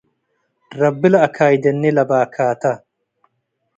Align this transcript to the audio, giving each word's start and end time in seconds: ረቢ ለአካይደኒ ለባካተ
ረቢ 0.79 1.01
ለአካይደኒ 1.13 1.83
ለባካተ 1.95 2.63